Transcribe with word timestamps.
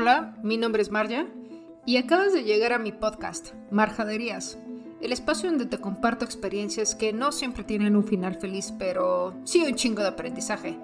Hola, 0.00 0.38
mi 0.44 0.58
nombre 0.58 0.80
es 0.80 0.92
Marja 0.92 1.26
y 1.84 1.96
acabas 1.96 2.32
de 2.32 2.44
llegar 2.44 2.72
a 2.72 2.78
mi 2.78 2.92
podcast, 2.92 3.52
Marjaderías, 3.72 4.56
el 5.00 5.10
espacio 5.10 5.50
donde 5.50 5.66
te 5.66 5.78
comparto 5.80 6.24
experiencias 6.24 6.94
que 6.94 7.12
no 7.12 7.32
siempre 7.32 7.64
tienen 7.64 7.96
un 7.96 8.04
final 8.04 8.36
feliz, 8.36 8.72
pero 8.78 9.34
sí 9.42 9.64
un 9.66 9.74
chingo 9.74 10.02
de 10.02 10.08
aprendizaje. 10.08 10.78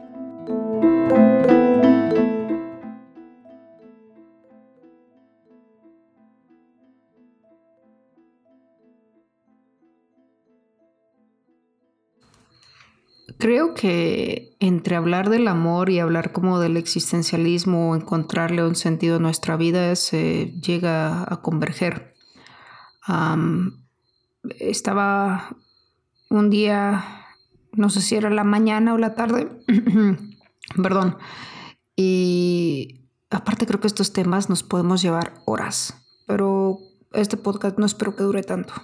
Creo 13.39 13.75
que 13.75 14.44
entre 14.61 14.97
hablar 14.97 15.31
del 15.31 15.49
amor 15.49 15.91
y 15.91 15.99
hablar 15.99 16.33
como 16.33 16.59
del 16.59 16.77
existencialismo 16.77 17.91
o 17.91 17.97
encontrarle 17.97 18.67
un 18.67 18.77
sentido 18.77 19.17
a 19.17 19.21
nuestra 19.21 19.57
vida 19.57 19.95
se 19.97 20.53
llega 20.61 21.23
a 21.23 21.43
converger. 21.43 22.15
estaba 24.59 25.57
un 26.31 26.51
día, 26.51 27.05
no 27.73 27.91
sé 27.91 28.01
si 28.01 28.17
era 28.17 28.31
la 28.31 28.45
mañana 28.45 28.95
o 28.95 28.99
la 28.99 29.15
tarde, 29.15 29.49
perdón, 30.83 31.17
y 31.97 33.09
aparte 33.31 33.67
creo 33.67 33.81
que 33.81 33.87
estos 33.87 34.13
temas 34.13 34.49
nos 34.49 34.63
podemos 34.63 35.03
llevar 35.03 35.35
horas, 35.47 35.95
pero 36.27 36.79
este 37.13 37.37
podcast 37.37 37.79
no 37.79 37.87
espero 37.87 38.17
que 38.17 38.25
dure 38.25 38.43
tanto. 38.43 38.75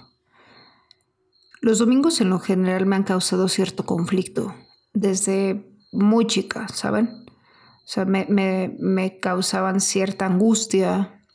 Los 1.61 1.77
domingos 1.77 2.21
en 2.21 2.29
lo 2.29 2.39
general 2.39 2.85
me 2.85 2.95
han 2.95 3.03
causado 3.03 3.47
cierto 3.47 3.85
conflicto 3.85 4.55
desde 4.93 5.70
muy 5.91 6.27
chica, 6.27 6.67
¿saben? 6.69 7.25
O 7.27 7.93
sea, 7.93 8.05
me, 8.05 8.25
me, 8.29 9.19
causaban 9.19 9.81
cierta 9.81 10.25
angustia, 10.25 11.25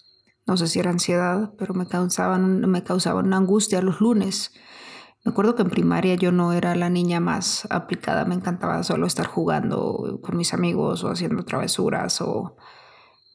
no 0.46 0.56
sé 0.56 0.68
si 0.68 0.78
era 0.78 0.90
ansiedad, 0.90 1.52
pero 1.58 1.74
me 1.74 1.86
causaban, 1.86 2.60
me 2.70 2.82
causaban 2.82 3.26
una 3.26 3.36
angustia 3.36 3.82
los 3.82 4.00
lunes. 4.00 4.52
Me 5.24 5.32
acuerdo 5.32 5.56
que 5.56 5.62
en 5.62 5.70
primaria 5.70 6.14
yo 6.14 6.32
no 6.32 6.52
era 6.52 6.74
la 6.76 6.88
niña 6.88 7.20
más 7.20 7.66
aplicada, 7.68 8.24
me 8.24 8.36
encantaba 8.36 8.82
solo 8.84 9.06
estar 9.06 9.26
jugando 9.26 10.20
con 10.22 10.36
mis 10.36 10.54
amigos 10.54 11.02
o 11.04 11.10
haciendo 11.10 11.44
travesuras 11.44 12.20
o 12.20 12.56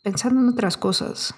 pensando 0.01 0.39
en 0.41 0.47
otras 0.47 0.77
cosas. 0.77 1.35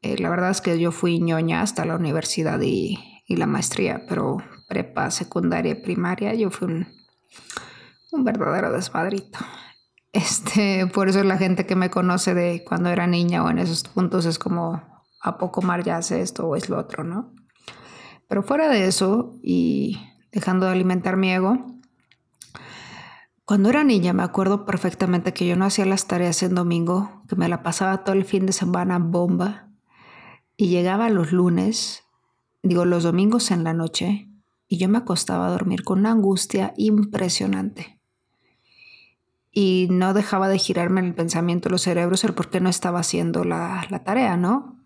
Eh, 0.00 0.16
la 0.18 0.30
verdad 0.30 0.50
es 0.50 0.60
que 0.60 0.78
yo 0.78 0.92
fui 0.92 1.20
ñoña 1.20 1.60
hasta 1.60 1.84
la 1.84 1.96
universidad 1.96 2.60
y, 2.62 2.98
y 3.26 3.36
la 3.36 3.46
maestría, 3.46 4.06
pero 4.08 4.38
prepa, 4.68 5.10
secundaria 5.10 5.82
primaria, 5.82 6.34
yo 6.34 6.50
fui 6.50 6.68
un, 6.68 6.86
un 8.12 8.24
verdadero 8.24 8.72
desmadrito. 8.72 9.38
Este, 10.12 10.86
por 10.86 11.08
eso 11.08 11.22
la 11.22 11.38
gente 11.38 11.66
que 11.66 11.76
me 11.76 11.90
conoce 11.90 12.34
de 12.34 12.64
cuando 12.64 12.88
era 12.88 13.06
niña 13.06 13.44
o 13.44 13.50
en 13.50 13.58
esos 13.58 13.84
puntos 13.84 14.26
es 14.26 14.38
como, 14.38 14.82
¿a 15.22 15.38
poco 15.38 15.62
Mar 15.62 15.84
ya 15.84 15.96
hace 15.98 16.20
esto 16.20 16.48
o 16.48 16.56
es 16.56 16.68
lo 16.68 16.78
otro, 16.78 17.04
no? 17.04 17.32
Pero 18.26 18.42
fuera 18.42 18.68
de 18.68 18.86
eso 18.86 19.38
y 19.42 20.00
dejando 20.32 20.66
de 20.66 20.72
alimentar 20.72 21.16
mi 21.16 21.32
ego, 21.32 21.66
cuando 23.44 23.68
era 23.68 23.82
niña 23.82 24.12
me 24.12 24.22
acuerdo 24.22 24.64
perfectamente 24.64 25.32
que 25.32 25.46
yo 25.46 25.56
no 25.56 25.64
hacía 25.64 25.84
las 25.84 26.06
tareas 26.06 26.42
en 26.42 26.54
domingo, 26.54 27.22
que 27.28 27.36
me 27.36 27.48
la 27.48 27.62
pasaba 27.62 28.04
todo 28.04 28.14
el 28.14 28.24
fin 28.24 28.46
de 28.46 28.52
semana 28.52 28.98
bomba 28.98 29.68
y 30.56 30.68
llegaba 30.68 31.08
los 31.08 31.32
lunes, 31.32 32.04
digo 32.62 32.84
los 32.84 33.02
domingos 33.02 33.50
en 33.50 33.64
la 33.64 33.74
noche, 33.74 34.28
y 34.68 34.78
yo 34.78 34.88
me 34.88 34.98
acostaba 34.98 35.46
a 35.46 35.50
dormir 35.50 35.82
con 35.82 36.00
una 36.00 36.12
angustia 36.12 36.74
impresionante. 36.76 37.99
Y 39.52 39.88
no 39.90 40.14
dejaba 40.14 40.48
de 40.48 40.58
girarme 40.58 41.00
en 41.00 41.06
el 41.06 41.14
pensamiento 41.14 41.68
los 41.68 41.82
cerebros 41.82 42.22
el 42.24 42.34
por 42.34 42.50
qué 42.50 42.60
no 42.60 42.68
estaba 42.68 43.00
haciendo 43.00 43.44
la, 43.44 43.86
tarea, 44.04 44.36
¿no? 44.36 44.80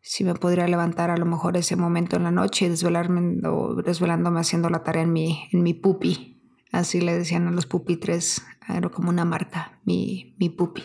Si 0.00 0.22
me 0.22 0.34
podría 0.34 0.68
levantar 0.68 1.10
a 1.10 1.16
lo 1.16 1.26
mejor 1.26 1.56
ese 1.56 1.74
momento 1.74 2.16
en 2.16 2.22
la 2.22 2.30
noche 2.30 2.66
y 2.66 2.68
desvelarme, 2.68 3.40
desvelándome 3.84 4.40
haciendo 4.40 4.70
la 4.70 4.84
tarea 4.84 5.02
en 5.02 5.12
mi, 5.12 5.48
en 5.52 5.62
mi 5.62 5.74
pupi. 5.74 6.40
Así 6.70 7.00
le 7.00 7.16
decían 7.16 7.48
a 7.48 7.50
los 7.50 7.66
pupitres, 7.66 8.44
era 8.68 8.88
como 8.88 9.08
una 9.08 9.24
marca, 9.24 9.80
mi, 9.84 10.36
mi 10.38 10.50
pupi. 10.50 10.82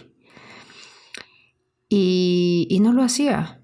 Y, 1.89 2.67
y 2.69 2.79
no 2.79 2.93
lo 2.93 3.03
hacía. 3.03 3.60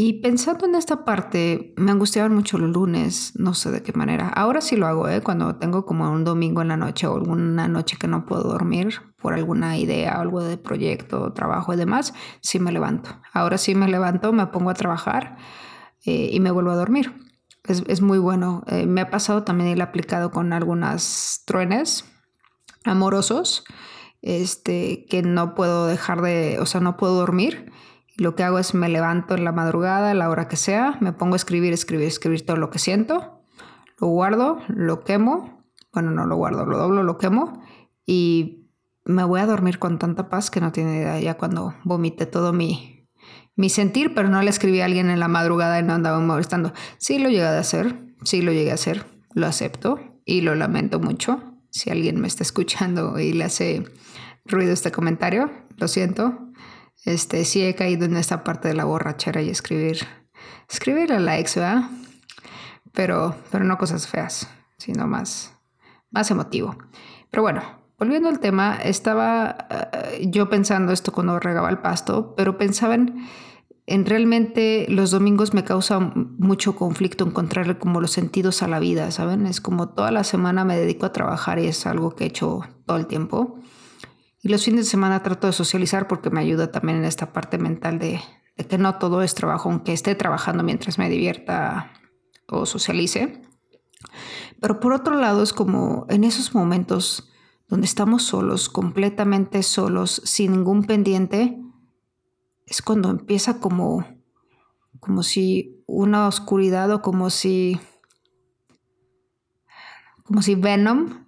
Y 0.00 0.20
pensando 0.20 0.64
en 0.64 0.76
esta 0.76 1.04
parte, 1.04 1.74
me 1.76 1.90
angustiaban 1.90 2.32
mucho 2.32 2.56
los 2.56 2.70
lunes, 2.70 3.32
no 3.34 3.52
sé 3.52 3.72
de 3.72 3.82
qué 3.82 3.92
manera. 3.92 4.28
Ahora 4.28 4.60
sí 4.60 4.76
lo 4.76 4.86
hago, 4.86 5.08
¿eh? 5.08 5.22
cuando 5.22 5.56
tengo 5.56 5.86
como 5.86 6.08
un 6.08 6.22
domingo 6.22 6.62
en 6.62 6.68
la 6.68 6.76
noche 6.76 7.08
o 7.08 7.16
alguna 7.16 7.66
noche 7.66 7.96
que 7.98 8.06
no 8.06 8.24
puedo 8.24 8.44
dormir 8.44 9.02
por 9.20 9.34
alguna 9.34 9.76
idea, 9.76 10.12
algo 10.12 10.40
de 10.40 10.56
proyecto, 10.56 11.32
trabajo 11.32 11.74
y 11.74 11.76
demás, 11.76 12.14
sí 12.40 12.60
me 12.60 12.70
levanto. 12.70 13.10
Ahora 13.32 13.58
sí 13.58 13.74
me 13.74 13.88
levanto, 13.88 14.32
me 14.32 14.46
pongo 14.46 14.70
a 14.70 14.74
trabajar 14.74 15.36
eh, 16.04 16.30
y 16.32 16.38
me 16.38 16.52
vuelvo 16.52 16.70
a 16.70 16.76
dormir. 16.76 17.12
Es, 17.64 18.00
muy 18.00 18.18
bueno. 18.18 18.62
Eh, 18.68 18.86
me 18.86 19.00
ha 19.00 19.10
pasado 19.10 19.42
también 19.42 19.68
el 19.68 19.80
aplicado 19.80 20.30
con 20.30 20.52
algunas 20.52 21.42
truenes 21.44 22.04
amorosos, 22.84 23.64
este, 24.22 25.06
que 25.10 25.24
no 25.24 25.56
puedo 25.56 25.88
dejar 25.88 26.22
de, 26.22 26.58
o 26.60 26.66
sea, 26.66 26.80
no 26.80 26.96
puedo 26.96 27.14
dormir 27.14 27.72
lo 28.18 28.34
que 28.34 28.42
hago 28.42 28.58
es 28.58 28.74
me 28.74 28.88
levanto 28.88 29.34
en 29.34 29.44
la 29.44 29.52
madrugada, 29.52 30.10
a 30.10 30.14
la 30.14 30.28
hora 30.28 30.48
que 30.48 30.56
sea, 30.56 30.98
me 31.00 31.12
pongo 31.12 31.34
a 31.34 31.36
escribir, 31.36 31.72
escribir, 31.72 32.08
escribir 32.08 32.44
todo 32.44 32.56
lo 32.56 32.68
que 32.68 32.80
siento, 32.80 33.42
lo 34.00 34.08
guardo, 34.08 34.58
lo 34.68 35.04
quemo, 35.04 35.64
bueno, 35.92 36.10
no 36.10 36.26
lo 36.26 36.36
guardo, 36.36 36.66
lo 36.66 36.78
doblo, 36.78 37.04
lo 37.04 37.16
quemo 37.16 37.62
y 38.04 38.68
me 39.04 39.24
voy 39.24 39.40
a 39.40 39.46
dormir 39.46 39.78
con 39.78 39.98
tanta 39.98 40.28
paz 40.28 40.50
que 40.50 40.60
no 40.60 40.72
tiene 40.72 40.96
idea 40.96 41.20
ya 41.20 41.34
cuando 41.38 41.74
vomité 41.84 42.26
todo 42.26 42.52
mi, 42.52 43.08
mi 43.54 43.70
sentir, 43.70 44.14
pero 44.14 44.28
no 44.28 44.42
le 44.42 44.50
escribí 44.50 44.80
a 44.80 44.84
alguien 44.84 45.10
en 45.10 45.20
la 45.20 45.28
madrugada 45.28 45.78
y 45.78 45.82
no 45.84 45.94
andaba 45.94 46.18
molestando. 46.18 46.72
Sí 46.98 47.18
lo 47.18 47.28
llegué 47.28 47.46
a 47.46 47.58
hacer, 47.58 48.14
sí 48.24 48.42
lo 48.42 48.52
llegué 48.52 48.72
a 48.72 48.74
hacer, 48.74 49.06
lo 49.32 49.46
acepto 49.46 49.98
y 50.24 50.40
lo 50.40 50.56
lamento 50.56 51.00
mucho. 51.00 51.40
Si 51.70 51.90
alguien 51.90 52.20
me 52.20 52.26
está 52.26 52.42
escuchando 52.42 53.18
y 53.18 53.32
le 53.32 53.44
hace 53.44 53.84
ruido 54.44 54.72
este 54.72 54.90
comentario, 54.90 55.50
lo 55.76 55.88
siento, 55.88 56.47
este, 57.04 57.44
sí 57.44 57.62
he 57.62 57.74
caído 57.74 58.04
en 58.04 58.16
esta 58.16 58.44
parte 58.44 58.68
de 58.68 58.74
la 58.74 58.84
borrachera 58.84 59.42
y 59.42 59.50
escribir, 59.50 59.98
escribir 60.68 61.12
a 61.12 61.20
la 61.20 61.38
ex, 61.38 61.56
¿verdad? 61.56 61.90
Pero, 62.92 63.36
pero 63.50 63.64
no 63.64 63.78
cosas 63.78 64.06
feas, 64.06 64.48
sino 64.78 65.06
más, 65.06 65.54
más 66.10 66.30
emotivo. 66.30 66.76
Pero 67.30 67.42
bueno, 67.42 67.62
volviendo 67.98 68.28
al 68.28 68.40
tema, 68.40 68.76
estaba 68.76 69.68
eh, 69.70 70.28
yo 70.30 70.48
pensando 70.48 70.92
esto 70.92 71.12
cuando 71.12 71.38
regaba 71.38 71.70
el 71.70 71.78
pasto, 71.78 72.34
pero 72.36 72.58
pensaba 72.58 72.94
en, 72.94 73.26
en 73.88 74.04
realmente 74.04 74.86
los 74.90 75.10
domingos 75.10 75.54
me 75.54 75.64
causa 75.64 75.98
mucho 75.98 76.76
conflicto 76.76 77.24
encontrarle 77.24 77.78
como 77.78 78.02
los 78.02 78.10
sentidos 78.10 78.62
a 78.62 78.68
la 78.68 78.80
vida, 78.80 79.10
¿saben? 79.10 79.46
Es 79.46 79.62
como 79.62 79.88
toda 79.88 80.10
la 80.10 80.24
semana 80.24 80.64
me 80.64 80.76
dedico 80.76 81.06
a 81.06 81.12
trabajar 81.12 81.58
y 81.58 81.66
es 81.66 81.86
algo 81.86 82.14
que 82.14 82.24
he 82.24 82.26
hecho 82.26 82.60
todo 82.84 82.98
el 82.98 83.06
tiempo. 83.06 83.58
Y 84.40 84.48
los 84.48 84.64
fines 84.64 84.84
de 84.84 84.90
semana 84.90 85.22
trato 85.22 85.46
de 85.46 85.52
socializar 85.52 86.06
porque 86.06 86.30
me 86.30 86.40
ayuda 86.40 86.70
también 86.70 86.98
en 86.98 87.04
esta 87.04 87.32
parte 87.32 87.58
mental 87.58 87.98
de, 87.98 88.20
que 88.56 88.78
no 88.78 88.96
todo 88.96 89.22
es 89.22 89.34
trabajo, 89.34 89.68
aunque 89.68 89.92
esté 89.92 90.14
trabajando 90.14 90.62
mientras 90.62 90.98
me 90.98 91.08
divierta 91.08 91.92
o 92.46 92.64
socialice. 92.64 93.42
Pero 94.60 94.80
por 94.80 94.92
otro 94.92 95.16
lado 95.16 95.42
es 95.42 95.52
como 95.52 96.06
en 96.08 96.24
esos 96.24 96.54
momentos 96.54 97.32
donde 97.68 97.86
estamos 97.86 98.22
solos, 98.22 98.68
completamente 98.68 99.62
solos, 99.62 100.22
sin 100.24 100.52
ningún 100.52 100.84
pendiente, 100.84 101.60
es 102.64 102.80
cuando 102.80 103.10
empieza 103.10 103.60
como, 103.60 104.06
como 105.00 105.22
si 105.22 105.82
una 105.86 106.28
oscuridad 106.28 106.90
o 106.92 107.02
como 107.02 107.28
si, 107.30 107.78
como 110.22 110.42
si 110.42 110.54
Venom, 110.54 111.26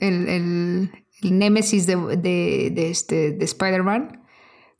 el, 0.00 0.28
el 0.28 1.01
némesis 1.30 1.86
de, 1.86 1.96
de, 2.16 2.90
este, 2.90 3.32
de 3.32 3.44
Spider-Man, 3.44 4.22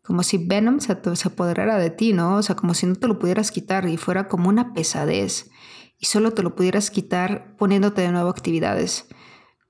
como 0.02 0.22
si 0.22 0.38
Venom 0.38 0.80
se, 0.80 0.96
se 1.14 1.28
apoderara 1.28 1.78
de 1.78 1.90
ti, 1.90 2.12
¿no? 2.12 2.36
O 2.36 2.42
sea, 2.42 2.56
como 2.56 2.74
si 2.74 2.86
no 2.86 2.94
te 2.94 3.06
lo 3.06 3.18
pudieras 3.18 3.50
quitar 3.50 3.88
y 3.88 3.96
fuera 3.96 4.28
como 4.28 4.48
una 4.48 4.72
pesadez 4.72 5.50
y 5.98 6.06
solo 6.06 6.32
te 6.32 6.42
lo 6.42 6.56
pudieras 6.56 6.90
quitar 6.90 7.56
poniéndote 7.56 8.02
de 8.02 8.10
nuevo 8.10 8.28
actividades. 8.28 9.06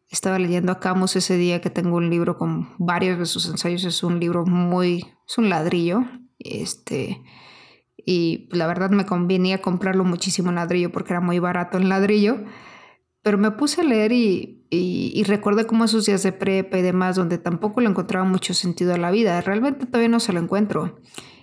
Estaba 0.09 0.39
leyendo 0.39 0.73
a 0.73 0.81
Camus 0.81 1.17
ese 1.17 1.37
día 1.37 1.61
que 1.61 1.71
tengo 1.71 1.97
un 1.97 2.11
libro 2.11 2.37
con 2.37 2.71
varios 2.79 3.19
de 3.19 3.27
sus 3.27 3.49
ensayos, 3.49 3.85
es 3.85 4.03
un 4.03 4.21
libro 4.21 4.47
muy, 4.47 5.05
es 5.29 5.39
un 5.39 5.49
ladrillo, 5.49 6.05
este, 6.39 7.23
y 7.97 8.49
la 8.51 8.67
verdad 8.67 8.91
me 8.91 9.07
convenía 9.07 9.61
comprarlo 9.61 10.05
muchísimo 10.05 10.49
en 10.49 10.57
ladrillo 10.57 10.91
porque 10.93 11.13
era 11.13 11.21
muy 11.21 11.39
barato 11.39 11.79
en 11.79 11.89
ladrillo 11.89 12.45
pero 13.23 13.39
me 13.39 13.53
puse 13.53 13.81
a 13.81 13.85
leer 13.85 14.13
y, 14.13 14.62
y, 14.75 15.23
recuerdo 15.25 15.67
como 15.67 15.85
esos 15.85 16.07
días 16.07 16.23
de 16.23 16.33
prepa 16.33 16.79
y 16.79 16.83
demás, 16.83 17.17
donde 17.17 17.37
tampoco 17.37 17.83
le 17.83 17.91
encontraba 17.91 18.25
mucho 18.25 18.55
sentido 18.55 18.95
a 18.95 18.99
la 18.99 19.11
vida. 19.11 19.39
Realmente 19.43 19.85
todavía 19.85 20.09
no 20.09 20.19
se 20.19 20.33
lo 20.33 20.41
encuentro. 20.41 20.99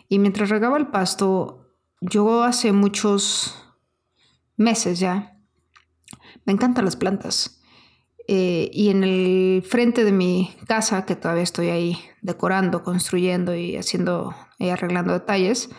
Y 0.07 0.17
mientras 0.17 0.49
regaba 0.49 0.79
el 0.79 0.87
pasto, 0.87 1.75
yo 2.01 2.41
hace 2.43 2.71
muchos 2.71 3.53
meses 4.57 4.99
ya, 4.99 5.37
me 6.45 6.53
encantan 6.53 6.85
las 6.85 6.95
plantas. 6.95 7.61
Eh, 8.27 8.71
y 8.73 8.89
en 8.89 9.03
el 9.03 9.61
frente 9.61 10.03
de 10.03 10.11
mi 10.11 10.55
casa, 10.65 11.05
que 11.05 11.15
todavía 11.15 11.43
estoy 11.43 11.69
ahí 11.69 11.99
decorando, 12.23 12.81
construyendo 12.81 13.55
y 13.55 13.75
haciendo 13.75 14.33
y 14.57 14.69
arreglando 14.69 15.13
detalles, 15.13 15.69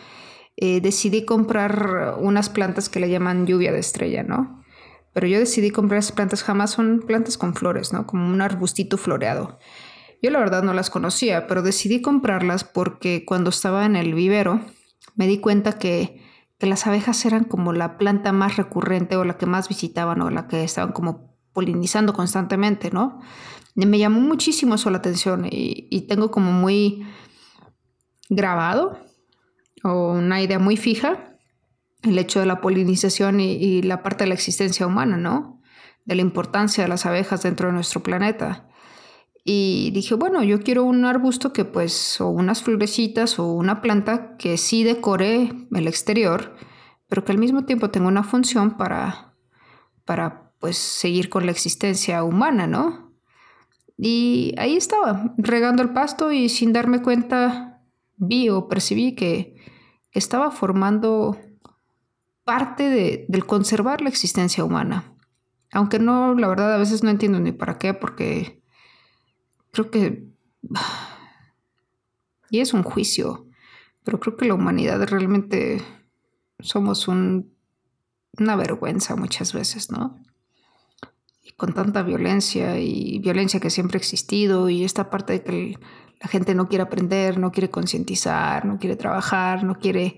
eh, 0.55 0.79
decidí 0.79 1.25
comprar 1.25 2.15
unas 2.17 2.49
plantas 2.49 2.87
que 2.87 3.01
le 3.01 3.09
llaman 3.09 3.45
lluvia 3.45 3.73
de 3.73 3.79
estrella, 3.79 4.23
¿no? 4.23 4.60
Pero 5.13 5.27
yo 5.27 5.39
decidí 5.39 5.71
comprar 5.71 5.99
esas 5.99 6.13
plantas, 6.13 6.43
jamás 6.43 6.71
son 6.71 7.03
plantas 7.05 7.37
con 7.37 7.53
flores, 7.53 7.91
¿no? 7.93 8.07
Como 8.07 8.27
un 8.27 8.41
arbustito 8.41 8.97
floreado. 8.97 9.59
Yo 10.21 10.29
la 10.29 10.39
verdad 10.39 10.63
no 10.63 10.73
las 10.73 10.89
conocía, 10.89 11.47
pero 11.47 11.61
decidí 11.61 12.01
comprarlas 12.01 12.63
porque 12.63 13.25
cuando 13.25 13.49
estaba 13.49 13.85
en 13.85 13.95
el 13.95 14.13
vivero 14.13 14.61
me 15.15 15.27
di 15.27 15.39
cuenta 15.39 15.77
que, 15.77 16.21
que 16.59 16.67
las 16.67 16.85
abejas 16.87 17.25
eran 17.25 17.43
como 17.43 17.73
la 17.73 17.97
planta 17.97 18.31
más 18.31 18.55
recurrente 18.55 19.15
o 19.15 19.23
la 19.23 19.37
que 19.37 19.47
más 19.47 19.67
visitaban 19.67 20.21
o 20.21 20.29
la 20.29 20.47
que 20.47 20.63
estaban 20.63 20.93
como 20.93 21.35
polinizando 21.53 22.13
constantemente, 22.13 22.91
¿no? 22.91 23.19
me 23.75 23.97
llamó 23.97 24.19
muchísimo 24.19 24.75
eso 24.75 24.89
la 24.89 24.97
atención 24.97 25.47
y, 25.49 26.01
tengo 26.07 26.29
como 26.31 26.51
muy 26.51 27.05
grabado 28.29 28.99
o 29.83 30.11
una 30.11 30.41
idea 30.41 30.59
muy 30.59 30.77
fija 30.77 31.30
el 32.03 32.17
hecho 32.17 32.39
de 32.39 32.45
la 32.45 32.61
polinización 32.61 33.39
y, 33.39 33.81
la 33.81 34.03
parte 34.03 34.23
de 34.23 34.29
la 34.29 34.33
existencia 34.33 34.87
humana, 34.87 35.17
¿no? 35.17 35.61
De 36.05 36.15
la 36.15 36.21
importancia 36.21 36.83
de 36.83 36.89
las 36.89 37.05
abejas 37.05 37.43
dentro 37.43 37.67
de 37.67 37.73
nuestro 37.73 38.01
planeta. 38.01 38.67
Y 39.43 39.91
dije, 39.93 40.15
bueno, 40.15 40.43
yo 40.43 40.61
quiero 40.61 40.83
un 40.83 41.05
arbusto 41.05 41.53
que 41.53 41.65
pues, 41.65 42.21
o 42.21 42.29
unas 42.29 42.61
florecitas 42.63 43.39
o 43.39 43.51
una 43.51 43.81
planta 43.81 44.35
que 44.37 44.57
sí 44.57 44.83
decore 44.83 45.67
el 45.71 45.87
exterior, 45.87 46.55
pero 47.07 47.23
que 47.23 47.31
al 47.31 47.37
mismo 47.37 47.65
tiempo 47.65 47.89
tenga 47.89 48.07
una 48.07 48.23
función 48.23 48.77
para, 48.77 49.35
para 50.05 50.53
pues 50.59 50.77
seguir 50.77 51.29
con 51.29 51.45
la 51.45 51.51
existencia 51.51 52.23
humana, 52.23 52.67
¿no? 52.67 53.11
Y 53.97 54.55
ahí 54.57 54.77
estaba, 54.77 55.33
regando 55.37 55.83
el 55.83 55.93
pasto 55.93 56.31
y 56.31 56.49
sin 56.49 56.73
darme 56.73 57.01
cuenta 57.01 57.71
vi 58.17 58.49
o 58.49 58.67
percibí 58.67 59.15
que, 59.15 59.59
estaba 60.13 60.51
formando 60.51 61.37
parte 62.43 62.89
de, 62.89 63.25
del 63.27 63.45
conservar 63.45 64.01
la 64.01 64.09
existencia 64.09 64.63
humana. 64.63 65.15
Aunque 65.71 65.99
no, 65.99 66.35
la 66.35 66.47
verdad, 66.47 66.73
a 66.73 66.77
veces 66.77 67.03
no 67.03 67.09
entiendo 67.09 67.39
ni 67.39 67.51
para 67.51 67.77
qué, 67.77 67.93
porque 67.93 68.61
creo 69.71 69.91
que... 69.91 70.27
Y 72.53 72.59
es 72.59 72.73
un 72.73 72.83
juicio, 72.83 73.47
pero 74.03 74.19
creo 74.19 74.35
que 74.35 74.43
la 74.43 74.55
humanidad 74.55 75.01
realmente 75.07 75.81
somos 76.59 77.07
un, 77.07 77.55
una 78.37 78.57
vergüenza 78.57 79.15
muchas 79.15 79.53
veces, 79.53 79.89
¿no? 79.89 80.21
con 81.61 81.73
tanta 81.73 82.01
violencia 82.01 82.79
y 82.79 83.19
violencia 83.19 83.59
que 83.59 83.69
siempre 83.69 83.97
ha 83.97 83.99
existido 83.99 84.67
y 84.67 84.83
esta 84.83 85.11
parte 85.11 85.33
de 85.33 85.43
que 85.43 85.77
la 86.19 86.27
gente 86.27 86.55
no 86.55 86.67
quiere 86.67 86.81
aprender, 86.81 87.37
no 87.37 87.51
quiere 87.51 87.69
concientizar, 87.69 88.65
no 88.65 88.79
quiere 88.79 88.95
trabajar, 88.95 89.63
no 89.63 89.77
quiere 89.77 90.17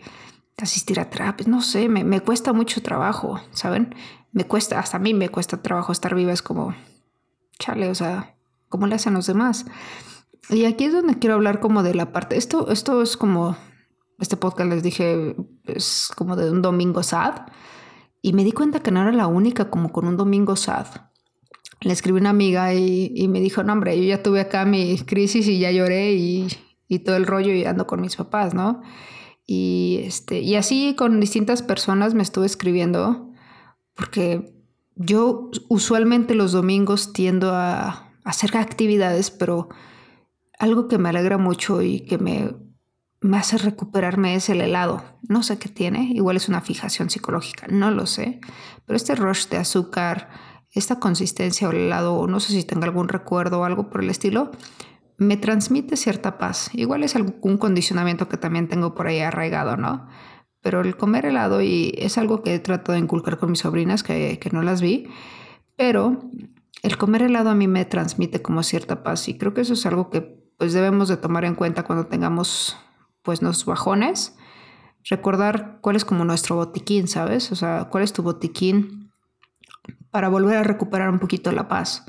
asistir 0.57 0.99
a 0.99 1.09
terapias, 1.09 1.47
no 1.47 1.61
sé, 1.61 1.89
me, 1.89 2.03
me, 2.03 2.21
cuesta 2.21 2.53
mucho 2.53 2.81
trabajo, 2.81 3.39
¿saben? 3.51 3.95
Me 4.31 4.45
cuesta, 4.45 4.79
hasta 4.79 4.97
a 4.97 4.99
mí 4.99 5.13
me 5.13 5.29
cuesta 5.29 5.61
trabajo 5.61 5.91
estar 5.91 6.15
viva, 6.15 6.31
es 6.31 6.41
como, 6.41 6.75
chale, 7.59 7.89
o 7.89 7.95
sea, 7.95 8.35
¿cómo 8.69 8.87
le 8.87 8.95
hacen 8.95 9.13
los 9.13 9.27
demás? 9.27 9.65
Y 10.49 10.65
aquí 10.65 10.85
es 10.85 10.93
donde 10.93 11.19
quiero 11.19 11.35
hablar 11.35 11.59
como 11.59 11.83
de 11.83 11.95
la 11.95 12.11
parte, 12.11 12.37
esto, 12.37 12.69
esto 12.69 13.01
es 13.01 13.17
como, 13.17 13.57
este 14.19 14.37
podcast 14.37 14.69
les 14.69 14.83
dije, 14.83 15.35
es 15.65 16.11
como 16.15 16.35
de 16.35 16.51
un 16.51 16.61
domingo 16.61 17.03
sad, 17.03 17.47
y 18.21 18.33
me 18.33 18.43
di 18.43 18.51
cuenta 18.51 18.81
que 18.81 18.91
no 18.91 19.01
era 19.01 19.11
la 19.11 19.27
única 19.27 19.69
como 19.69 19.91
con 19.91 20.07
un 20.07 20.17
domingo 20.17 20.55
sad 20.55 20.87
le 21.83 21.93
escribí 21.93 22.19
una 22.19 22.29
amiga 22.29 22.73
y, 22.73 23.27
me 23.27 23.39
dijo, 23.39 23.63
no, 23.63 23.73
hombre, 23.73 23.97
yo 23.97 24.03
ya 24.03 24.23
tuve 24.23 24.39
acá 24.41 24.65
mi 24.65 24.97
crisis 24.99 25.47
y 25.47 25.59
ya 25.59 25.71
lloré 25.71 26.13
y, 26.13 26.47
todo 27.03 27.15
el 27.15 27.25
rollo 27.25 27.51
y 27.51 27.65
ando 27.65 27.87
con 27.87 28.01
mis 28.01 28.15
papás, 28.15 28.53
¿no? 28.53 28.83
Y, 29.45 29.99
este, 30.03 30.39
y 30.39 30.55
así 30.55 30.95
con 30.95 31.19
distintas 31.19 31.61
personas 31.61 32.13
me 32.13 32.23
estuve 32.23 32.45
escribiendo 32.45 33.29
porque 33.93 34.53
yo 34.95 35.51
usualmente 35.69 36.35
los 36.35 36.51
domingos 36.51 37.13
tiendo 37.13 37.51
a, 37.53 38.09
hacer 38.23 38.55
actividades, 38.55 39.31
pero 39.31 39.67
algo 40.57 40.87
que 40.87 40.97
me 40.97 41.09
alegra 41.09 41.37
mucho 41.37 41.81
y 41.81 42.01
que 42.01 42.17
me, 42.17 42.55
me 43.19 43.37
hace 43.37 43.57
recuperarme 43.57 44.35
es 44.35 44.47
el 44.47 44.61
helado. 44.61 45.03
No 45.27 45.43
sé 45.43 45.57
qué 45.59 45.67
tiene, 45.67 46.11
igual 46.13 46.37
es 46.37 46.47
una 46.47 46.61
fijación 46.61 47.09
psicológica, 47.09 47.67
no 47.69 47.91
lo 47.91 48.05
sé, 48.05 48.39
pero 48.85 48.95
este 48.95 49.15
rush 49.15 49.47
de 49.47 49.57
azúcar, 49.57 50.29
esta 50.71 50.99
consistencia 50.99 51.67
o 51.67 51.71
el 51.71 51.79
helado, 51.79 52.25
no 52.27 52.39
sé 52.39 52.53
si 52.53 52.63
tenga 52.63 52.85
algún 52.85 53.09
recuerdo 53.09 53.59
o 53.59 53.63
algo 53.65 53.89
por 53.89 54.03
el 54.03 54.09
estilo, 54.09 54.51
me 55.17 55.37
transmite 55.37 55.97
cierta 55.97 56.37
paz. 56.37 56.69
Igual 56.73 57.03
es 57.03 57.15
algún 57.15 57.57
condicionamiento 57.57 58.29
que 58.29 58.37
también 58.37 58.67
tengo 58.67 58.95
por 58.95 59.07
ahí 59.07 59.19
arraigado, 59.19 59.77
¿no? 59.77 60.07
Pero 60.61 60.81
el 60.81 60.95
comer 60.97 61.25
helado 61.25 61.61
y 61.61 61.93
es 61.97 62.17
algo 62.17 62.41
que 62.41 62.57
trato 62.59 62.91
de 62.91 62.99
inculcar 62.99 63.37
con 63.37 63.51
mis 63.51 63.59
sobrinas 63.59 64.03
que, 64.03 64.39
que 64.39 64.49
no 64.49 64.61
las 64.61 64.81
vi, 64.81 65.07
pero 65.75 66.21
el 66.81 66.97
comer 66.97 67.23
helado 67.23 67.49
a 67.49 67.55
mí 67.55 67.67
me 67.67 67.85
transmite 67.85 68.41
como 68.41 68.63
cierta 68.63 69.03
paz 69.03 69.27
y 69.27 69.37
creo 69.37 69.53
que 69.53 69.61
eso 69.61 69.73
es 69.73 69.85
algo 69.85 70.09
que 70.09 70.21
pues 70.57 70.73
debemos 70.73 71.09
de 71.09 71.17
tomar 71.17 71.45
en 71.45 71.55
cuenta 71.55 71.83
cuando 71.83 72.07
tengamos 72.07 72.77
pues 73.21 73.41
nuestros 73.41 73.65
bajones, 73.65 74.35
recordar 75.09 75.79
cuál 75.81 75.95
es 75.95 76.05
como 76.05 76.25
nuestro 76.25 76.55
botiquín, 76.55 77.07
¿sabes? 77.07 77.51
O 77.51 77.55
sea, 77.55 77.89
cuál 77.89 78.03
es 78.03 78.13
tu 78.13 78.23
botiquín 78.23 79.11
para 80.11 80.29
volver 80.29 80.57
a 80.57 80.63
recuperar 80.63 81.09
un 81.09 81.19
poquito 81.19 81.51
la 81.51 81.67
paz. 81.67 82.05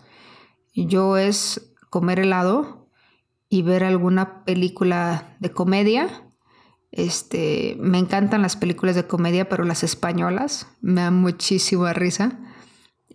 Yo 0.75 1.17
es 1.17 1.75
comer 1.91 2.21
helado 2.21 2.84
y 3.49 3.63
ver 3.63 3.85
alguna 3.85 4.45
película 4.45 5.37
de 5.41 5.51
comedia. 5.53 6.29
Este, 6.91 7.77
me 7.81 7.99
encantan 7.99 8.43
las 8.43 8.57
películas 8.57 8.95
de 8.95 9.07
comedia, 9.07 9.49
pero 9.49 9.65
las 9.65 9.83
españolas 9.83 10.69
me 10.81 11.03
dan 11.03 11.15
muchísima 11.17 11.93
risa. 11.93 12.39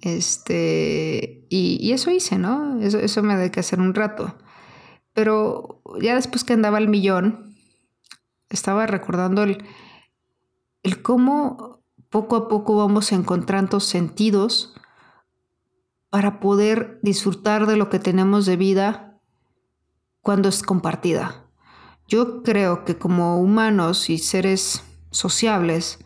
Este, 0.01 1.45
y, 1.49 1.91
eso 1.91 2.11
hice, 2.11 2.37
¿no? 2.37 2.79
Eso, 2.81 2.99
eso 2.99 3.23
me 3.23 3.51
que 3.51 3.59
hacer 3.59 3.79
un 3.79 3.93
rato. 3.93 4.37
Pero 5.13 5.81
ya 6.01 6.15
después 6.15 6.43
que 6.43 6.53
andaba 6.53 6.77
al 6.77 6.87
millón, 6.87 7.55
estaba 8.49 8.87
recordando 8.87 9.43
el, 9.43 9.63
el 10.83 11.01
cómo 11.01 11.83
poco 12.09 12.35
a 12.35 12.47
poco 12.47 12.77
vamos 12.77 13.11
encontrando 13.11 13.79
sentidos 13.79 14.75
para 16.09 16.39
poder 16.39 16.99
disfrutar 17.03 17.67
de 17.67 17.77
lo 17.77 17.89
que 17.89 17.99
tenemos 17.99 18.45
de 18.45 18.57
vida 18.57 19.08
cuando 20.21 20.49
es 20.49 20.63
compartida. 20.63 21.45
Yo 22.07 22.43
creo 22.43 22.85
que 22.85 22.97
como 22.97 23.39
humanos 23.39 24.09
y 24.09 24.17
seres 24.17 24.83
sociables, 25.11 25.99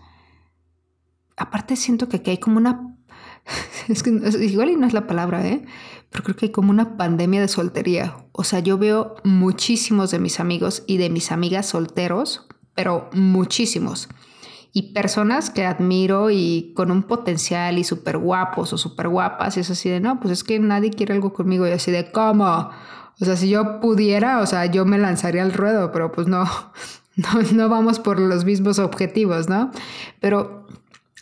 aparte 1.38 1.75
siento 1.75 2.10
que 2.10 2.17
aquí 2.17 2.32
hay 2.32 2.38
como 2.38 2.58
una, 2.58 2.98
es 3.88 4.03
que 4.03 4.10
igual 4.41 4.70
y 4.70 4.75
no 4.75 4.86
es 4.88 4.93
la 4.93 5.08
palabra, 5.08 5.48
¿eh? 5.48 5.65
pero 6.10 6.24
creo 6.25 6.36
que 6.36 6.46
hay 6.48 6.51
como 6.51 6.70
una 6.70 6.98
pandemia 6.98 7.41
de 7.41 7.48
soltería. 7.48 8.27
O 8.34 8.43
sea, 8.43 8.60
yo 8.60 8.77
veo 8.77 9.15
muchísimos 9.24 10.12
de 10.12 10.20
mis 10.20 10.39
amigos 10.39 10.84
y 10.86 10.98
de 10.98 11.10
mis 11.10 11.32
amigas 11.32 11.67
solteros, 11.67 12.48
pero 12.75 13.10
muchísimos 13.13 14.10
y 14.75 14.93
personas 14.93 15.51
que 15.51 15.65
admiro 15.65 16.32
y 16.32 16.74
con 16.75 16.89
un 16.89 17.03
potencial 17.03 17.77
y 17.77 17.84
súper 17.84 18.17
guapos 18.17 18.74
o 18.74 18.77
súper 18.77 19.08
guapas 19.08 19.55
y 19.55 19.60
es 19.60 19.70
así 19.70 19.88
de, 19.88 20.00
no, 20.00 20.20
pues 20.20 20.34
es 20.34 20.43
que 20.43 20.60
nadie 20.60 20.89
quiere 20.89 21.13
algo 21.13 21.32
conmigo 21.32 21.67
y 21.67 21.72
así 21.72 21.91
de, 21.91 22.12
¿cómo? 22.12 22.72
O 23.20 23.25
sea, 23.25 23.36
si 23.36 23.50
yo 23.50 23.79
pudiera, 23.79 24.39
o 24.39 24.46
sea, 24.46 24.65
yo 24.65 24.86
me 24.86 24.98
lanzaría 24.98 25.43
al 25.43 25.53
ruedo, 25.53 25.91
pero 25.91 26.12
pues 26.12 26.27
no, 26.27 26.46
no, 27.15 27.41
no 27.53 27.70
vamos 27.70 28.00
por 28.00 28.20
los 28.20 28.46
mismos 28.46 28.79
objetivos, 28.79 29.50
¿no? 29.50 29.72
Pero 30.20 30.67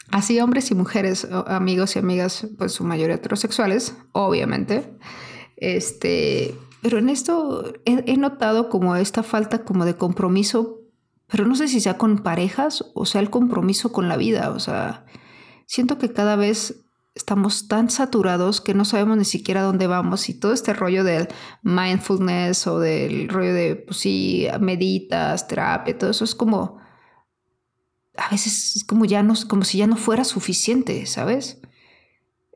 así 0.09 0.39
hombres 0.39 0.71
y 0.71 0.75
mujeres, 0.75 1.27
amigos 1.47 1.95
y 1.95 1.99
amigas, 1.99 2.47
pues 2.57 2.71
su 2.73 2.83
mayoría 2.83 3.15
heterosexuales, 3.15 3.95
obviamente, 4.11 4.97
este, 5.57 6.55
pero 6.81 6.97
en 6.97 7.09
esto 7.09 7.73
he, 7.85 8.03
he 8.11 8.17
notado 8.17 8.69
como 8.69 8.95
esta 8.95 9.23
falta 9.23 9.63
como 9.63 9.85
de 9.85 9.95
compromiso 9.95 10.81
pero 11.31 11.45
no 11.47 11.55
sé 11.55 11.69
si 11.69 11.79
sea 11.79 11.97
con 11.97 12.19
parejas 12.19 12.83
o 12.93 13.05
sea 13.05 13.21
el 13.21 13.29
compromiso 13.29 13.91
con 13.93 14.09
la 14.09 14.17
vida. 14.17 14.51
O 14.51 14.59
sea, 14.59 15.05
siento 15.65 15.97
que 15.97 16.11
cada 16.11 16.35
vez 16.35 16.83
estamos 17.13 17.67
tan 17.67 17.89
saturados 17.89 18.61
que 18.61 18.73
no 18.73 18.85
sabemos 18.85 19.17
ni 19.17 19.25
siquiera 19.25 19.63
dónde 19.63 19.87
vamos 19.87 20.29
y 20.29 20.33
todo 20.33 20.53
este 20.53 20.73
rollo 20.73 21.03
del 21.03 21.27
mindfulness 21.61 22.67
o 22.67 22.79
del 22.79 23.27
rollo 23.27 23.53
de, 23.53 23.75
pues 23.75 23.97
sí, 23.97 24.47
meditas, 24.59 25.47
terapia, 25.47 25.97
todo 25.97 26.11
eso 26.11 26.23
es 26.23 26.35
como, 26.35 26.79
a 28.15 28.29
veces 28.29 28.77
es 28.77 28.83
como 28.83 29.05
ya 29.05 29.23
no, 29.23 29.33
como 29.47 29.63
si 29.63 29.79
ya 29.79 29.87
no 29.87 29.97
fuera 29.97 30.23
suficiente, 30.23 31.05
¿sabes? 31.05 31.61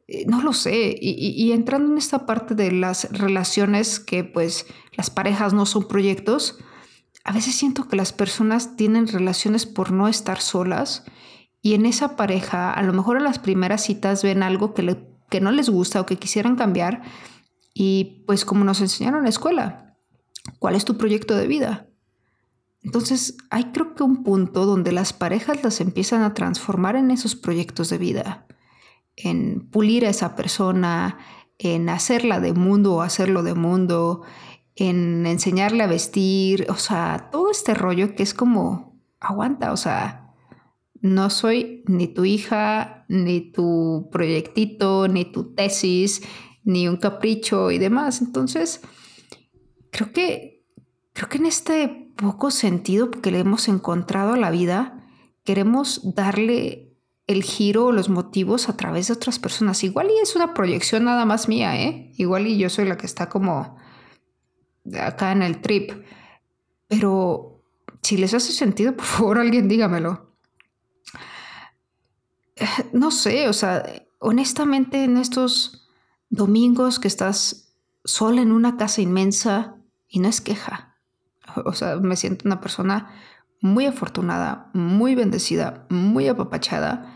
Eh, 0.07 0.25
no 0.27 0.41
lo 0.41 0.53
sé. 0.53 0.95
Y, 0.99 1.31
y 1.31 1.51
entrando 1.51 1.91
en 1.91 1.97
esta 1.97 2.25
parte 2.25 2.55
de 2.55 2.71
las 2.71 3.11
relaciones 3.11 3.99
que 3.99 4.23
pues 4.23 4.67
las 4.93 5.09
parejas 5.09 5.53
no 5.53 5.65
son 5.65 5.87
proyectos, 5.87 6.59
a 7.25 7.33
veces 7.33 7.55
siento 7.55 7.87
que 7.89 7.95
las 7.95 8.13
personas 8.13 8.77
tienen 8.77 9.07
relaciones 9.07 9.65
por 9.65 9.91
no 9.91 10.07
estar 10.07 10.39
solas 10.39 11.03
y 11.65 11.73
en 11.73 11.87
esa 11.87 12.15
pareja 12.15 12.71
a 12.71 12.83
lo 12.83 12.93
mejor 12.93 13.17
en 13.17 13.23
las 13.23 13.39
primeras 13.39 13.81
citas 13.81 14.21
ven 14.21 14.43
algo 14.43 14.75
que 14.75 14.83
le 14.83 15.03
que 15.31 15.41
no 15.41 15.49
les 15.49 15.67
gusta 15.67 15.99
o 15.99 16.05
que 16.05 16.17
quisieran 16.17 16.57
cambiar. 16.57 17.01
Y 17.73 18.23
pues 18.27 18.45
como 18.45 18.63
nos 18.63 18.81
enseñaron 18.81 19.21
en 19.21 19.23
la 19.23 19.31
escuela, 19.31 19.97
¿cuál 20.59 20.75
es 20.75 20.85
tu 20.85 20.95
proyecto 20.95 21.35
de 21.35 21.47
vida? 21.47 21.87
Entonces 22.83 23.35
hay 23.49 23.71
creo 23.71 23.95
que 23.95 24.03
un 24.03 24.21
punto 24.21 24.67
donde 24.67 24.91
las 24.91 25.11
parejas 25.11 25.63
las 25.63 25.81
empiezan 25.81 26.21
a 26.21 26.35
transformar 26.35 26.95
en 26.97 27.09
esos 27.09 27.35
proyectos 27.35 27.89
de 27.89 27.97
vida, 27.97 28.45
en 29.15 29.67
pulir 29.71 30.05
a 30.05 30.09
esa 30.09 30.35
persona, 30.35 31.17
en 31.57 31.89
hacerla 31.89 32.39
de 32.41 32.53
mundo 32.53 32.93
o 32.93 33.01
hacerlo 33.01 33.41
de 33.41 33.55
mundo, 33.55 34.21
en 34.75 35.25
enseñarle 35.25 35.81
a 35.81 35.87
vestir, 35.87 36.67
o 36.69 36.75
sea, 36.75 37.29
todo 37.31 37.49
este 37.49 37.73
rollo 37.73 38.13
que 38.13 38.21
es 38.21 38.35
como, 38.35 39.01
aguanta, 39.19 39.71
o 39.71 39.77
sea, 39.77 40.24
no 41.05 41.29
soy 41.29 41.83
ni 41.87 42.07
tu 42.07 42.25
hija, 42.25 43.05
ni 43.07 43.51
tu 43.51 44.09
proyectito, 44.11 45.07
ni 45.07 45.25
tu 45.25 45.53
tesis, 45.53 46.21
ni 46.63 46.87
un 46.87 46.97
capricho 46.97 47.71
y 47.71 47.77
demás. 47.77 48.21
Entonces, 48.21 48.81
creo 49.91 50.11
que, 50.11 50.65
creo 51.13 51.29
que 51.29 51.37
en 51.37 51.45
este 51.45 52.11
poco 52.17 52.51
sentido 52.51 53.11
que 53.11 53.31
le 53.31 53.39
hemos 53.39 53.67
encontrado 53.67 54.33
a 54.33 54.37
la 54.37 54.51
vida, 54.51 55.07
queremos 55.43 56.15
darle 56.15 56.97
el 57.27 57.43
giro 57.43 57.87
o 57.87 57.91
los 57.91 58.09
motivos 58.09 58.69
a 58.69 58.77
través 58.77 59.07
de 59.07 59.13
otras 59.13 59.39
personas. 59.39 59.83
Igual 59.83 60.09
y 60.09 60.19
es 60.21 60.35
una 60.35 60.53
proyección 60.53 61.05
nada 61.05 61.25
más 61.25 61.47
mía, 61.47 61.81
¿eh? 61.81 62.11
Igual 62.17 62.47
y 62.47 62.57
yo 62.57 62.69
soy 62.69 62.85
la 62.85 62.97
que 62.97 63.05
está 63.05 63.29
como 63.29 63.77
acá 64.99 65.31
en 65.31 65.41
el 65.41 65.61
trip. 65.61 65.91
Pero 66.87 67.63
si 68.01 68.17
les 68.17 68.33
hace 68.33 68.53
sentido, 68.53 68.95
por 68.95 69.05
favor, 69.05 69.39
alguien 69.39 69.67
dígamelo. 69.67 70.34
No 72.93 73.11
sé, 73.11 73.47
o 73.49 73.53
sea, 73.53 73.83
honestamente 74.19 75.03
en 75.03 75.17
estos 75.17 75.87
domingos 76.29 76.99
que 76.99 77.07
estás 77.07 77.73
sola 78.03 78.41
en 78.41 78.51
una 78.51 78.77
casa 78.77 79.01
inmensa 79.01 79.75
y 80.07 80.19
no 80.19 80.27
es 80.27 80.41
queja. 80.41 80.97
O 81.65 81.73
sea, 81.73 81.97
me 81.97 82.15
siento 82.15 82.45
una 82.45 82.59
persona 82.59 83.11
muy 83.61 83.85
afortunada, 83.85 84.69
muy 84.73 85.15
bendecida, 85.15 85.85
muy 85.89 86.27
apapachada. 86.27 87.13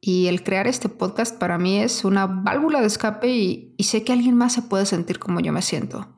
Y 0.00 0.26
el 0.28 0.44
crear 0.44 0.66
este 0.66 0.88
podcast 0.88 1.36
para 1.38 1.58
mí 1.58 1.78
es 1.78 2.04
una 2.04 2.26
válvula 2.26 2.80
de 2.80 2.86
escape 2.86 3.28
y, 3.28 3.74
y 3.76 3.84
sé 3.84 4.04
que 4.04 4.12
alguien 4.12 4.36
más 4.36 4.52
se 4.52 4.62
puede 4.62 4.86
sentir 4.86 5.18
como 5.18 5.40
yo 5.40 5.52
me 5.52 5.62
siento. 5.62 6.14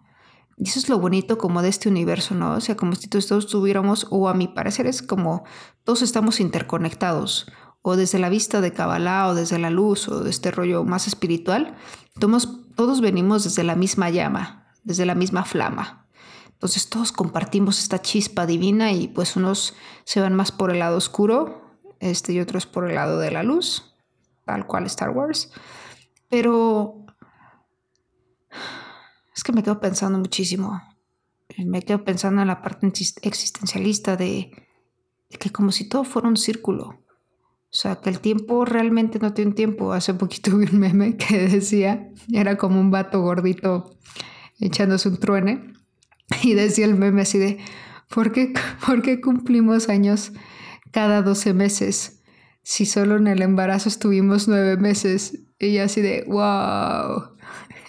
Y 0.57 0.69
eso 0.69 0.79
es 0.79 0.91
lo 0.91 0.99
bonito 0.99 1.39
como 1.39 1.63
de 1.63 1.71
este 1.71 1.89
universo, 1.89 2.35
¿no? 2.35 2.53
O 2.53 2.61
sea, 2.61 2.77
como 2.77 2.95
si 2.95 3.09
todos 3.09 3.31
estuviéramos, 3.31 4.07
o 4.11 4.29
a 4.29 4.35
mi 4.35 4.47
parecer 4.47 4.87
es 4.87 5.01
como 5.01 5.45
todos 5.85 6.03
estamos 6.03 6.39
interconectados, 6.39 7.51
o 7.83 7.97
desde 7.97 8.19
la 8.19 8.29
vista 8.29 8.61
de 8.61 8.73
Kabbalah, 8.73 9.29
o 9.29 9.35
desde 9.35 9.59
la 9.59 9.71
luz, 9.71 10.09
o 10.09 10.23
de 10.23 10.31
este 10.31 10.51
rollo 10.51 10.85
más 10.85 11.07
espiritual, 11.07 11.77
todos, 12.19 13.01
venimos 13.01 13.45
desde 13.45 13.65
la 13.65 13.75
misma 13.75 14.11
llama, 14.11 14.73
desde 14.85 15.07
la 15.07 15.15
misma 15.15 15.45
flama. 15.45 16.09
Entonces 16.49 16.91
todos 16.91 17.13
compartimos 17.13 17.79
esta 17.79 18.03
chispa 18.03 18.45
divina 18.45 18.93
y 18.93 19.09
pues 19.09 19.37
unos 19.37 19.75
se 20.05 20.21
van 20.21 20.35
más 20.35 20.53
por 20.53 20.71
el 20.71 20.79
lado 20.79 20.99
oscuro, 20.99 21.79
este 22.01 22.33
y 22.33 22.41
otros 22.41 22.67
por 22.67 22.89
el 22.89 22.97
lado 22.97 23.19
de 23.19 23.31
la 23.31 23.43
luz, 23.43 23.95
tal 24.45 24.67
cual 24.67 24.85
Star 24.87 25.11
Wars. 25.11 25.51
Pero 26.29 27.07
es 29.35 29.43
que 29.43 29.53
me 29.53 29.63
quedo 29.63 29.81
pensando 29.81 30.19
muchísimo. 30.19 30.83
Me 31.65 31.83
quedo 31.83 32.05
pensando 32.05 32.43
en 32.43 32.49
la 32.49 32.63
parte 32.63 32.87
existencialista 33.23 34.17
de, 34.17 34.51
que 35.29 35.51
como 35.51 35.73
si 35.73 35.89
todo 35.89 36.05
fuera 36.05 36.29
un 36.29 36.37
círculo. 36.37 37.03
O 37.73 37.77
sea, 37.77 38.01
que 38.01 38.11
el 38.11 38.19
tiempo 38.19 38.65
realmente 38.65 39.21
no 39.21 39.33
tiene 39.33 39.53
tiempo. 39.53 39.93
Hace 39.93 40.13
poquito 40.15 40.57
vi 40.57 40.67
un 40.67 40.81
meme 40.81 41.17
que 41.29 41.49
decía, 41.49 42.09
era 42.33 42.57
como 42.57 42.81
un 42.81 42.91
vato 42.91 43.21
gordito 43.21 43.97
echándose 44.59 45.09
un 45.09 45.19
truene. 45.19 45.73
Y 46.43 46.55
decía 46.55 46.85
el 46.85 46.97
meme 46.97 47.23
así 47.23 47.39
de, 47.39 47.59
¿por 48.09 48.33
qué, 48.33 48.53
¿por 48.87 49.03
qué 49.03 49.21
cumplimos 49.21 49.89
años 49.89 50.33
cada 50.91 51.23
12 51.23 51.55
meses? 51.55 52.23
Si 52.63 52.87
solo 52.87 53.17
en 53.17 53.27
el 53.27 53.43
embarazo 53.43 53.89
estuvimos 53.89 54.49
nueve 54.49 54.77
meses. 54.77 55.45
Y 55.59 55.79
así 55.79 56.01
de, 56.01 56.25
wow. 56.27 57.37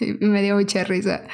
y 0.00 0.24
me 0.26 0.42
dio 0.42 0.56
mucha 0.56 0.84
risa. 0.84 1.24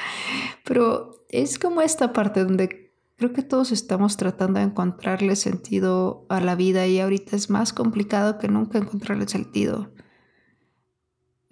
Pero 0.63 1.25
es 1.29 1.59
como 1.59 1.81
esta 1.81 2.13
parte 2.13 2.43
donde 2.43 2.88
creo 3.19 3.33
que 3.33 3.43
todos 3.43 3.73
estamos 3.73 4.15
tratando 4.15 4.59
de 4.59 4.65
encontrarle 4.65 5.35
sentido 5.35 6.25
a 6.29 6.39
la 6.39 6.55
vida 6.55 6.87
y 6.87 7.01
ahorita 7.01 7.35
es 7.35 7.49
más 7.49 7.73
complicado 7.73 8.39
que 8.39 8.47
nunca 8.47 8.77
encontrarle 8.77 9.27
sentido. 9.27 9.91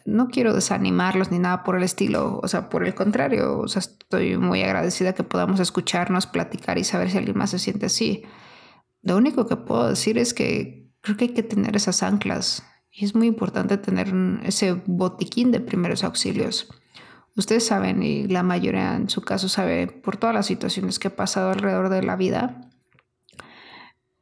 No 0.05 0.29
quiero 0.29 0.53
desanimarlos 0.53 1.29
ni 1.29 1.39
nada 1.39 1.65
por 1.65 1.75
el 1.75 1.83
estilo, 1.83 2.39
o 2.41 2.47
sea, 2.47 2.69
por 2.69 2.87
el 2.87 2.95
contrario, 2.95 3.59
o 3.59 3.67
sea, 3.67 3.81
estoy 3.81 4.37
muy 4.37 4.63
agradecida 4.63 5.13
que 5.13 5.23
podamos 5.23 5.59
escucharnos, 5.59 6.25
platicar 6.25 6.77
y 6.77 6.85
saber 6.85 7.11
si 7.11 7.17
alguien 7.17 7.37
más 7.37 7.49
se 7.49 7.59
siente 7.59 7.87
así. 7.87 8.23
Lo 9.01 9.17
único 9.17 9.45
que 9.45 9.57
puedo 9.57 9.89
decir 9.89 10.17
es 10.17 10.33
que 10.33 10.89
creo 11.01 11.17
que 11.17 11.25
hay 11.25 11.33
que 11.33 11.43
tener 11.43 11.75
esas 11.75 12.01
anclas 12.01 12.63
y 12.89 13.03
es 13.03 13.13
muy 13.13 13.27
importante 13.27 13.77
tener 13.77 14.13
ese 14.43 14.81
botiquín 14.85 15.51
de 15.51 15.59
primeros 15.59 16.05
auxilios. 16.05 16.69
Ustedes 17.37 17.67
saben, 17.67 18.01
y 18.01 18.27
la 18.27 18.41
mayoría 18.41 18.95
en 18.95 19.09
su 19.09 19.21
caso 19.21 19.47
sabe 19.47 19.85
por 19.85 20.17
todas 20.17 20.33
las 20.33 20.47
situaciones 20.47 20.97
que 20.97 21.09
he 21.09 21.11
pasado 21.11 21.51
alrededor 21.51 21.89
de 21.89 22.01
la 22.01 22.15
vida. 22.15 22.67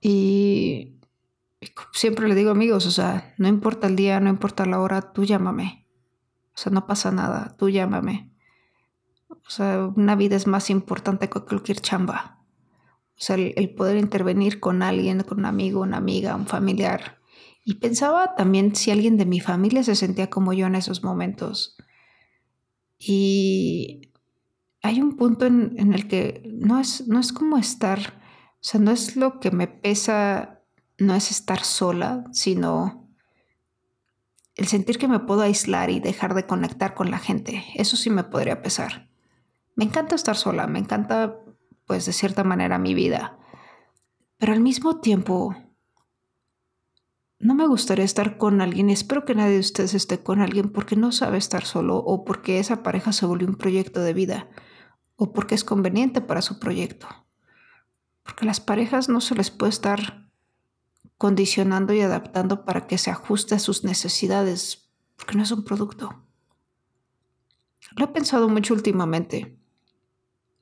Y, 0.02 1.00
siempre 1.94 2.28
le 2.28 2.36
digo 2.36 2.52
amigos, 2.52 2.86
o 2.86 2.92
sea, 2.92 3.34
no 3.38 3.48
importa 3.48 3.88
el 3.88 3.96
día, 3.96 4.20
no 4.20 4.30
importa 4.30 4.66
la 4.66 4.82
hora, 4.82 5.14
tú 5.14 5.24
llámame. 5.24 5.88
O 6.54 6.58
sea, 6.58 6.74
no 6.74 6.86
pasa 6.88 7.10
nada, 7.10 7.56
tú 7.58 7.70
llámame. 7.70 8.34
O 9.30 9.50
sea, 9.50 9.90
una 9.96 10.18
vida 10.18 10.36
es 10.36 10.46
más 10.46 10.70
importante 10.70 11.30
que 11.30 11.40
cualquier 11.40 11.80
chamba. 11.80 12.44
O 13.12 13.22
sea, 13.22 13.38
el 13.38 13.76
poder 13.76 13.96
intervenir 13.96 14.60
con 14.60 14.84
alguien, 14.84 15.24
con 15.24 15.40
un 15.40 15.46
amigo, 15.46 15.82
una 15.82 15.98
amiga, 15.98 16.36
un 16.36 16.48
familiar. 16.48 17.20
Y 17.64 17.76
pensaba 17.76 18.36
también 18.36 18.76
si 18.76 18.92
alguien 18.92 19.16
de 19.16 19.26
mi 19.26 19.40
familia 19.40 19.84
se 19.84 19.96
sentía 19.96 20.30
como 20.30 20.52
yo 20.52 20.68
en 20.68 20.76
esos 20.76 21.02
momentos. 21.02 21.78
Y 22.98 24.12
hay 24.82 25.02
un 25.02 25.18
punto 25.18 25.46
en, 25.46 25.94
el 25.94 26.08
que 26.08 26.44
no 26.46 26.80
es, 26.80 27.08
no 27.08 27.20
es 27.20 27.34
como 27.34 27.58
estar, 27.58 28.00
o 28.00 28.58
sea, 28.62 28.80
no 28.80 28.92
es 28.92 29.16
lo 29.16 29.40
que 29.40 29.52
me 29.52 29.68
pesa, 29.68 30.62
no 30.98 31.16
es 31.16 31.32
estar 31.32 31.64
sola, 31.64 32.24
sino 32.32 33.10
el 34.56 34.68
sentir 34.68 34.98
que 34.98 35.08
me 35.08 35.20
puedo 35.20 35.42
aislar 35.42 35.90
y 35.90 36.00
dejar 36.00 36.34
de 36.34 36.46
conectar 36.46 36.94
con 36.94 37.12
la 37.12 37.20
gente. 37.20 37.64
Eso 37.76 37.98
sí 37.98 38.10
me 38.10 38.24
podría 38.24 38.62
pesar. 38.62 39.10
Me 39.76 39.84
encanta 39.84 40.16
estar 40.16 40.38
sola, 40.38 40.68
me 40.68 40.80
encanta, 40.80 41.40
pues, 41.86 42.06
de 42.06 42.14
cierta 42.14 42.44
manera 42.44 42.78
mi 42.78 42.94
vida. 42.94 43.38
Pero 44.38 44.54
al 44.54 44.62
mismo 44.62 45.02
tiempo, 45.02 45.56
no 47.46 47.54
me 47.54 47.68
gustaría 47.68 48.04
estar 48.04 48.40
con 48.40 48.60
alguien, 48.60 48.90
espero 48.90 49.24
que 49.24 49.36
nadie 49.36 49.54
de 49.54 49.60
ustedes 49.60 49.94
esté 49.94 50.24
con 50.24 50.42
alguien 50.42 50.70
porque 50.70 50.96
no 50.96 51.12
sabe 51.12 51.38
estar 51.38 51.64
solo 51.64 51.98
o 51.98 52.26
porque 52.26 52.58
esa 52.58 52.82
pareja 52.82 53.14
se 53.14 53.28
volvió 53.28 53.48
un 53.48 53.56
proyecto 53.56 54.02
de 54.02 54.14
vida 54.14 54.50
o 55.16 55.32
porque 55.32 55.54
es 55.54 55.64
conveniente 55.64 56.22
para 56.22 56.42
su 56.42 56.58
proyecto. 56.58 57.08
Porque 58.24 58.46
las 58.46 58.60
parejas 58.60 59.10
no 59.10 59.22
se 59.22 59.36
les 59.36 59.52
puede 59.52 59.70
estar 59.70 60.28
condicionando 61.20 61.94
y 61.94 62.02
adaptando 62.02 62.66
para 62.66 62.88
que 62.88 62.98
se 62.98 63.12
ajuste 63.12 63.54
a 63.54 63.60
sus 63.60 63.84
necesidades, 63.84 64.90
porque 65.16 65.36
no 65.36 65.44
es 65.44 65.52
un 65.52 65.64
producto. 65.64 66.24
Lo 67.96 68.06
he 68.06 68.08
pensado 68.08 68.50
mucho 68.50 68.74
últimamente, 68.74 69.60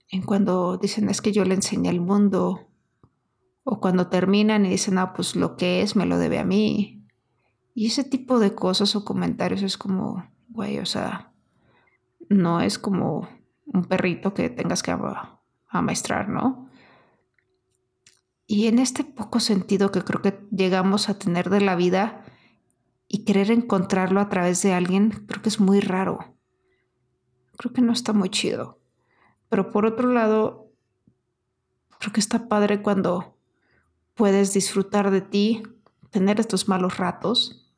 en 0.09 0.21
cuando 0.21 0.77
dicen 0.77 1.07
es 1.07 1.21
que 1.21 1.31
yo 1.31 1.45
le 1.45 1.55
enseñé 1.55 1.89
el 1.89 2.01
mundo 2.01 2.72
o 3.63 3.79
cuando 3.79 4.07
terminan 4.07 4.65
y 4.65 4.69
dicen, 4.69 4.97
ah, 4.97 5.13
pues 5.13 5.35
lo 5.35 5.55
que 5.55 5.81
es 5.81 5.95
me 5.95 6.05
lo 6.05 6.17
debe 6.17 6.39
a 6.39 6.45
mí. 6.45 7.05
Y 7.73 7.87
ese 7.87 8.03
tipo 8.03 8.39
de 8.39 8.53
cosas 8.53 8.95
o 8.95 9.05
comentarios 9.05 9.61
es 9.63 9.77
como, 9.77 10.29
güey, 10.49 10.79
o 10.79 10.85
sea, 10.85 11.33
no 12.29 12.61
es 12.61 12.77
como 12.77 13.27
un 13.65 13.85
perrito 13.85 14.33
que 14.33 14.49
tengas 14.49 14.83
que 14.83 14.95
amaestrar, 15.69 16.29
¿no? 16.29 16.69
Y 18.45 18.67
en 18.67 18.79
este 18.79 19.03
poco 19.03 19.39
sentido 19.39 19.91
que 19.91 20.03
creo 20.03 20.21
que 20.21 20.45
llegamos 20.51 21.09
a 21.09 21.17
tener 21.17 21.49
de 21.49 21.61
la 21.61 21.75
vida 21.75 22.23
y 23.07 23.25
querer 23.25 23.51
encontrarlo 23.51 24.19
a 24.19 24.29
través 24.29 24.61
de 24.61 24.73
alguien, 24.73 25.11
creo 25.27 25.41
que 25.41 25.49
es 25.49 25.59
muy 25.59 25.79
raro. 25.79 26.35
Creo 27.57 27.73
que 27.73 27.81
no 27.81 27.93
está 27.93 28.13
muy 28.13 28.29
chido. 28.29 28.79
Pero 29.49 29.71
por 29.71 29.85
otro 29.85 30.11
lado, 30.11 30.71
creo 31.99 32.11
que 32.11 32.19
está 32.19 32.47
padre 32.47 32.81
cuando 32.81 33.32
puedes 34.13 34.53
disfrutar 34.53 35.11
de 35.11 35.21
ti, 35.21 35.63
tener 36.09 36.39
estos 36.39 36.67
malos 36.67 36.97
ratos, 36.97 37.71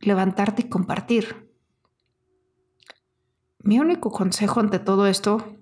levantarte 0.00 0.62
y 0.62 0.68
compartir. 0.68 1.50
Mi 3.58 3.78
único 3.80 4.10
consejo 4.10 4.60
ante 4.60 4.78
todo 4.78 5.06
esto, 5.06 5.56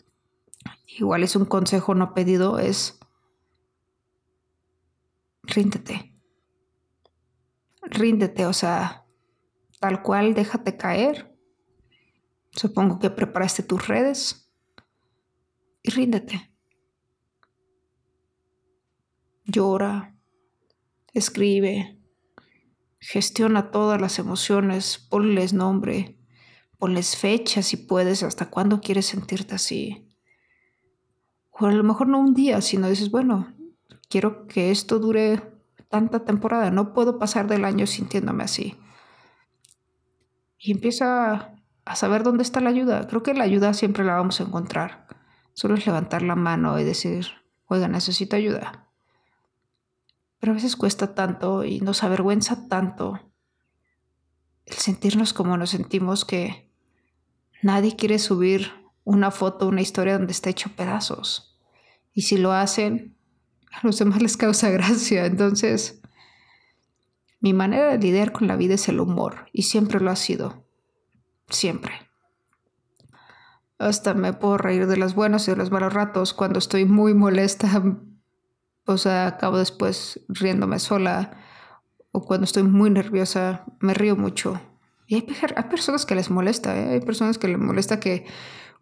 igual 0.87 1.23
es 1.23 1.37
un 1.37 1.45
consejo 1.45 1.95
no 1.95 2.15
pedido, 2.15 2.59
es 2.59 2.99
ríndete. 5.43 6.15
Ríndete, 7.83 8.47
o 8.47 8.53
sea, 8.53 9.07
tal 9.79 10.03
cual, 10.03 10.35
déjate 10.35 10.77
caer. 10.77 11.37
Supongo 12.51 12.99
que 12.99 13.11
preparaste 13.11 13.63
tus 13.63 13.89
redes 13.89 14.51
y 15.83 15.91
ríndete. 15.91 16.54
Llora, 19.45 20.17
escribe, 21.13 21.99
gestiona 22.99 23.71
todas 23.71 24.01
las 24.01 24.19
emociones, 24.19 24.99
ponles 24.99 25.53
nombre, 25.53 26.19
ponles 26.79 27.17
fecha 27.17 27.63
si 27.63 27.77
puedes, 27.77 28.23
hasta 28.23 28.49
cuándo 28.49 28.81
quieres 28.81 29.07
sentirte 29.07 29.55
así. 29.55 30.09
O 31.51 31.67
a 31.67 31.73
lo 31.73 31.85
mejor 31.85 32.09
no 32.09 32.19
un 32.19 32.33
día, 32.33 32.63
sino 32.63 32.89
dices, 32.89 33.11
bueno, 33.11 33.55
quiero 34.09 34.47
que 34.47 34.71
esto 34.71 34.99
dure 34.99 35.43
tanta 35.89 36.25
temporada, 36.25 36.71
no 36.71 36.95
puedo 36.95 37.19
pasar 37.19 37.47
del 37.47 37.67
año 37.67 37.87
sintiéndome 37.87 38.45
así. 38.45 38.77
Y 40.59 40.73
empieza 40.73 41.55
a 41.85 41.97
saber 41.97 42.23
dónde 42.23 42.43
está 42.43 42.61
la 42.61 42.71
ayuda. 42.71 43.07
Creo 43.07 43.23
que 43.23 43.35
la 43.35 43.45
ayuda 43.45 43.75
siempre 43.75 44.05
la 44.05 44.15
vamos 44.15 44.41
a 44.41 44.45
encontrar. 44.45 45.07
Solo 45.53 45.75
es 45.75 45.87
levantar 45.87 46.23
la 46.23 46.35
mano 46.35 46.81
y 46.81 46.85
decir, 46.85 47.27
oiga, 47.67 47.87
necesito 47.87 48.37
ayuda. 48.37 48.84
Pero 50.45 50.53
a 50.53 50.57
veces 50.57 50.77
cuesta 50.77 51.15
tanto 51.15 51.65
y 51.65 51.81
nos 51.81 52.03
avergüenza 52.03 52.69
tanto 52.69 53.19
el 54.67 54.75
sentirnos 54.75 55.33
como 55.33 55.57
nos 55.57 55.71
sentimos 55.71 56.27
que 56.27 56.71
nadie 57.63 57.97
quiere 57.97 58.19
subir 58.19 58.71
una 59.05 59.31
foto, 59.31 59.67
una 59.67 59.81
historia 59.81 60.19
donde 60.19 60.33
está 60.33 60.51
hecho 60.51 60.69
pedazos. 60.77 61.59
Y 62.13 62.21
si 62.21 62.37
lo 62.37 62.53
hacen, 62.53 63.17
a 63.73 63.87
los 63.87 63.99
demás 63.99 64.21
les 64.21 64.37
causa 64.37 64.69
gracia. 64.69 65.25
Entonces, 65.25 66.03
mi 67.41 67.55
manera 67.55 67.93
de 67.93 67.97
lidiar 67.97 68.33
con 68.33 68.47
la 68.47 68.57
vida 68.57 68.75
es 68.75 68.87
el 68.91 69.01
humor 69.01 69.49
y 69.51 69.63
siempre 69.63 69.99
lo 69.99 70.11
ha 70.11 70.17
sido. 70.17 70.67
Siempre. 71.49 71.95
Hasta 73.79 74.13
me 74.13 74.35
puedo 74.35 74.59
reír 74.59 74.89
de 74.89 74.99
los 74.99 75.15
buenos 75.15 75.49
y 75.49 75.53
de 75.53 75.57
los 75.57 75.71
malos 75.71 75.95
ratos 75.95 76.35
cuando 76.35 76.59
estoy 76.59 76.85
muy 76.85 77.15
molesta. 77.15 77.83
O 78.87 78.99
sea, 78.99 79.27
acabo 79.27 79.59
después 79.59 80.21
riéndome 80.29 80.79
sola. 80.79 81.39
O 82.13 82.25
cuando 82.25 82.45
estoy 82.45 82.63
muy 82.63 82.91
nerviosa, 82.91 83.65
me 83.81 83.95
río 83.95 84.17
mucho. 84.17 84.61
Y 85.07 85.17
hay, 85.17 85.23
personas 85.69 86.07
que 86.07 86.15
les 86.15 86.31
molesta, 86.31 86.77
¿eh? 86.79 86.95
hay 86.95 87.01
personas 87.01 87.39
que 87.39 87.49
les 87.49 87.59
molesta 87.59 88.01
que 88.01 88.25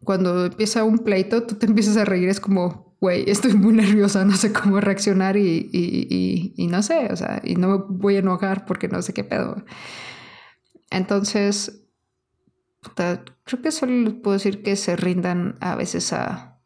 cuando 0.04 0.46
empieza 0.46 0.84
un 0.84 0.98
pleito, 0.98 1.44
tú 1.44 1.56
te 1.56 1.66
empiezas 1.70 1.96
a 1.96 2.04
reír, 2.04 2.28
es 2.28 2.40
como, 2.40 2.96
güey, 3.00 3.28
estoy 3.28 3.54
muy 3.54 3.72
nerviosa, 3.72 4.24
no 4.24 4.36
sé 4.36 4.52
cómo 4.52 4.80
reaccionar 4.80 5.36
y, 5.36 5.70
y, 5.72 6.54
y, 6.56 6.66
no 6.66 6.82
sé, 6.82 7.08
o 7.10 7.16
sea, 7.16 7.40
y 7.44 7.56
no 7.56 7.68
me 7.68 7.84
voy 7.88 8.16
a 8.16 8.20
enojar 8.20 8.64
porque 8.66 8.88
no 8.88 9.02
sé 9.02 9.12
qué 9.12 9.24
pedo. 9.24 9.64
Entonces, 10.90 11.82
creo 12.94 13.62
que 13.62 13.72
solo 13.72 13.92
les 13.92 14.14
puedo 14.14 14.34
decir 14.34 14.62
que 14.62 14.76
se 14.76 14.96
rindan 14.96 15.56
a 15.60 15.74
veces 15.74 16.12
a 16.12 16.60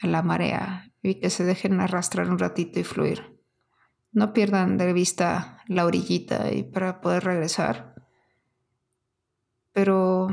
la 0.00 0.22
marea 0.22 0.93
y 1.04 1.20
que 1.20 1.30
se 1.30 1.44
dejen 1.44 1.80
arrastrar 1.80 2.28
un 2.30 2.38
ratito 2.38 2.80
y 2.80 2.84
fluir. 2.84 3.40
No 4.10 4.32
pierdan 4.32 4.76
de 4.78 4.92
vista 4.92 5.62
la 5.68 5.84
orillita 5.84 6.52
y 6.52 6.64
para 6.64 7.00
poder 7.00 7.24
regresar. 7.24 7.94
Pero 9.72 10.28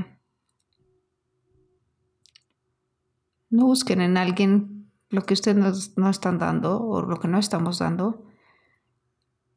No 3.52 3.66
busquen 3.66 4.00
en 4.00 4.16
alguien 4.16 4.90
lo 5.10 5.24
que 5.24 5.34
ustedes 5.34 5.98
no 5.98 6.10
están 6.10 6.40
dando 6.40 6.82
o 6.82 7.02
lo 7.02 7.20
que 7.20 7.28
no 7.28 7.38
estamos 7.38 7.80
dando. 7.80 8.26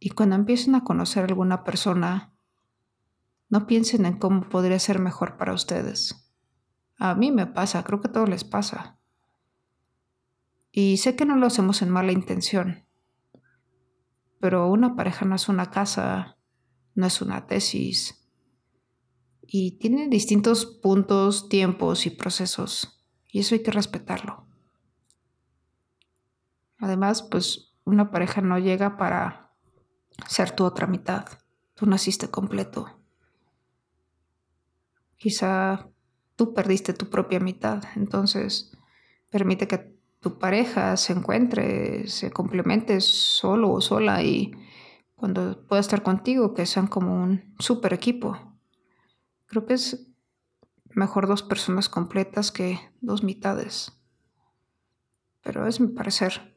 Y 0.00 0.10
cuando 0.10 0.34
empiecen 0.34 0.74
a 0.74 0.82
conocer 0.82 1.22
a 1.22 1.26
alguna 1.26 1.62
persona, 1.62 2.34
no 3.48 3.68
piensen 3.68 4.04
en 4.04 4.18
cómo 4.18 4.48
podría 4.48 4.80
ser 4.80 4.98
mejor 4.98 5.36
para 5.36 5.54
ustedes. 5.54 6.34
A 6.98 7.14
mí 7.14 7.30
me 7.30 7.46
pasa, 7.46 7.84
creo 7.84 8.00
que 8.00 8.08
a 8.08 8.12
todos 8.12 8.28
les 8.28 8.42
pasa. 8.42 8.98
Y 10.76 10.96
sé 10.96 11.14
que 11.14 11.24
no 11.24 11.36
lo 11.36 11.46
hacemos 11.46 11.82
en 11.82 11.90
mala 11.90 12.10
intención, 12.10 12.84
pero 14.40 14.68
una 14.68 14.96
pareja 14.96 15.24
no 15.24 15.36
es 15.36 15.48
una 15.48 15.70
casa, 15.70 16.36
no 16.96 17.06
es 17.06 17.22
una 17.22 17.46
tesis, 17.46 18.28
y 19.40 19.78
tiene 19.78 20.08
distintos 20.08 20.66
puntos, 20.66 21.48
tiempos 21.48 22.06
y 22.06 22.10
procesos. 22.10 23.06
Y 23.30 23.38
eso 23.38 23.54
hay 23.54 23.62
que 23.62 23.70
respetarlo. 23.70 24.48
Además, 26.78 27.22
pues 27.22 27.76
una 27.84 28.10
pareja 28.10 28.40
no 28.40 28.58
llega 28.58 28.96
para 28.96 29.54
ser 30.26 30.56
tu 30.56 30.64
otra 30.64 30.88
mitad. 30.88 31.26
Tú 31.74 31.86
naciste 31.86 32.32
completo. 32.32 33.00
Quizá 35.18 35.88
tú 36.34 36.52
perdiste 36.52 36.94
tu 36.94 37.10
propia 37.10 37.38
mitad. 37.38 37.84
Entonces, 37.94 38.72
permite 39.30 39.68
que 39.68 39.93
tu 40.24 40.38
pareja 40.38 40.96
se 40.96 41.12
encuentre, 41.12 42.08
se 42.08 42.30
complemente 42.30 43.00
solo 43.00 43.70
o 43.70 43.80
sola 43.80 44.22
y 44.22 44.52
cuando 45.14 45.66
pueda 45.68 45.80
estar 45.80 46.02
contigo, 46.02 46.54
que 46.54 46.66
sean 46.66 46.86
como 46.86 47.22
un 47.22 47.54
super 47.58 47.92
equipo. 47.92 48.36
Creo 49.46 49.66
que 49.66 49.74
es 49.74 50.14
Mejor 50.94 51.26
dos 51.26 51.42
personas 51.42 51.88
completas 51.88 52.52
que 52.52 52.78
dos 53.00 53.24
mitades. 53.24 53.92
Pero 55.42 55.66
es 55.66 55.80
mi 55.80 55.88
parecer. 55.88 56.56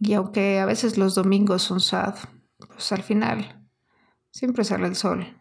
Y 0.00 0.14
aunque 0.14 0.58
a 0.58 0.66
veces 0.66 0.98
los 0.98 1.14
domingos 1.14 1.62
son 1.62 1.78
sad, 1.78 2.16
pues 2.58 2.90
al 2.90 3.04
final 3.04 3.64
siempre 4.32 4.64
sale 4.64 4.88
el 4.88 4.96
sol. 4.96 5.38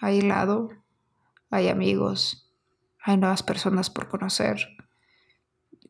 Hay 0.00 0.20
helado, 0.20 0.70
hay 1.50 1.68
amigos, 1.68 2.50
hay 3.02 3.18
nuevas 3.18 3.42
personas 3.42 3.90
por 3.90 4.08
conocer 4.08 4.66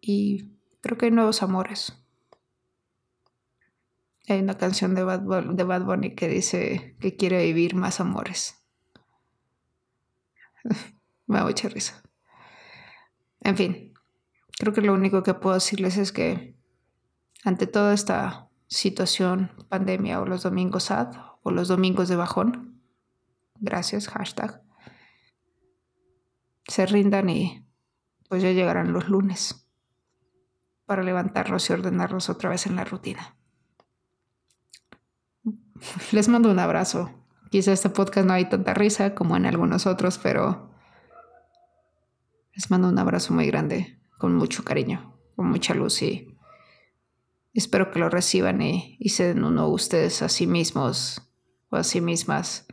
y 0.06 0.58
creo 0.82 0.98
que 0.98 1.06
hay 1.06 1.12
nuevos 1.12 1.42
amores. 1.42 1.94
Hay 4.28 4.40
una 4.40 4.58
canción 4.58 4.94
de 4.94 5.02
Bad, 5.02 5.20
de 5.54 5.64
Bad 5.64 5.84
Bunny 5.84 6.14
que 6.14 6.28
dice 6.28 6.96
que 7.00 7.16
quiere 7.16 7.42
vivir 7.42 7.74
más 7.74 8.00
amores. 8.00 8.66
Me 11.26 11.38
da 11.38 11.44
mucha 11.44 11.68
risa. 11.70 12.02
En 13.40 13.56
fin, 13.56 13.94
creo 14.58 14.74
que 14.74 14.82
lo 14.82 14.92
único 14.92 15.22
que 15.22 15.32
puedo 15.32 15.54
decirles 15.54 15.96
es 15.96 16.12
que 16.12 16.54
ante 17.42 17.66
toda 17.66 17.94
esta 17.94 18.50
situación, 18.66 19.52
pandemia 19.68 20.20
o 20.20 20.26
los 20.26 20.42
domingos 20.42 20.84
sad 20.84 21.14
o 21.42 21.50
los 21.50 21.68
domingos 21.68 22.08
de 22.08 22.16
bajón, 22.16 22.82
gracias, 23.58 24.08
hashtag, 24.08 24.62
se 26.66 26.86
rindan 26.86 27.30
y 27.30 27.66
pues 28.28 28.42
ya 28.42 28.52
llegarán 28.52 28.92
los 28.92 29.08
lunes 29.08 29.63
para 30.86 31.02
levantarlos 31.02 31.68
y 31.68 31.72
ordenarlos 31.72 32.28
otra 32.28 32.50
vez 32.50 32.66
en 32.66 32.76
la 32.76 32.84
rutina. 32.84 33.36
Les 36.12 36.28
mando 36.28 36.50
un 36.50 36.58
abrazo. 36.58 37.10
Quizá 37.50 37.72
este 37.72 37.90
podcast 37.90 38.26
no 38.26 38.32
hay 38.32 38.48
tanta 38.48 38.74
risa 38.74 39.14
como 39.14 39.36
en 39.36 39.46
algunos 39.46 39.86
otros, 39.86 40.18
pero 40.18 40.70
les 42.54 42.70
mando 42.70 42.88
un 42.88 42.98
abrazo 42.98 43.34
muy 43.34 43.46
grande, 43.46 43.98
con 44.18 44.34
mucho 44.34 44.64
cariño, 44.64 45.16
con 45.36 45.48
mucha 45.48 45.74
luz 45.74 46.02
y 46.02 46.34
espero 47.54 47.90
que 47.90 48.00
lo 48.00 48.08
reciban 48.10 48.60
y, 48.62 48.98
se 49.08 49.28
den 49.28 49.44
uno 49.44 49.68
ustedes 49.68 50.22
a 50.22 50.28
sí 50.28 50.46
mismos 50.46 51.22
o 51.70 51.76
a 51.76 51.84
sí 51.84 52.00
mismas, 52.00 52.66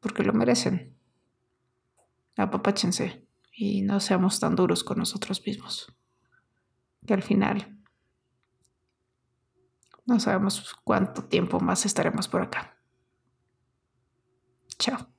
porque 0.00 0.22
lo 0.22 0.32
merecen. 0.32 0.96
Apapáchense 2.36 3.26
y 3.52 3.82
no 3.82 4.00
seamos 4.00 4.38
tan 4.40 4.56
duros 4.56 4.84
con 4.84 4.98
nosotros 4.98 5.42
mismos, 5.44 5.92
que 7.06 7.14
al 7.14 7.22
final 7.22 7.78
no 10.04 10.20
sabemos 10.20 10.74
cuánto 10.84 11.24
tiempo 11.24 11.60
más 11.60 11.84
estaremos 11.84 12.28
por 12.28 12.42
acá. 12.42 12.76
Chao. 14.78 15.15